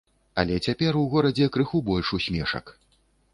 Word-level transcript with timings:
Але 0.43 0.55
цяпер 0.67 0.97
у 1.01 1.03
горадзе 1.11 1.49
крыху 1.59 1.83
больш 1.91 2.07
усмешак. 2.19 2.65